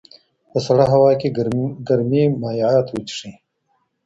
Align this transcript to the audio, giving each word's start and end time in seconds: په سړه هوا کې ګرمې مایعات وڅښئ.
په 0.51 0.59
سړه 0.65 0.85
هوا 0.93 1.11
کې 1.19 1.33
ګرمې 1.87 2.23
مایعات 2.41 2.87
وڅښئ. 2.91 3.33